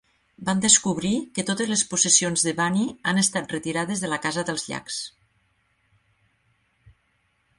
Van 0.47 0.61
descobrir 0.61 1.11
que 1.35 1.43
totes 1.49 1.69
les 1.71 1.83
possessions 1.91 2.45
de 2.47 2.53
Bunny 2.61 2.87
han 3.11 3.21
estat 3.23 3.53
retirades 3.55 4.01
de 4.05 4.09
la 4.11 4.19
casa 4.23 4.47
dels 4.47 4.67
Llacs. 4.69 4.97